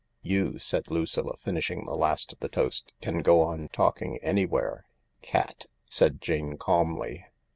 [0.33, 4.87] "You," said Lucilla, finishing the last of the toast," can go on talking anywhere.""
[5.21, 7.27] Cat!" said Jane calmly.